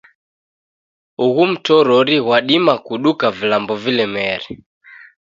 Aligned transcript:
Ughu 1.25 1.43
mtorori 1.51 2.15
ghwadima 2.25 2.73
kuduka 2.85 3.25
vilambo 3.37 3.73
vilemere. 3.83 4.47